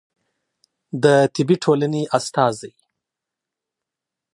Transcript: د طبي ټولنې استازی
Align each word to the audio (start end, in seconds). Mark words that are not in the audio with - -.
د 1.03 1.05
طبي 1.35 1.55
ټولنې 1.63 2.03
استازی 2.17 2.73